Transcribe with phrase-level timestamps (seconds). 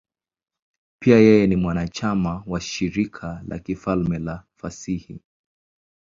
[0.99, 5.21] Pia yeye ni mwanachama wa Shirika la Kifalme la Fasihi.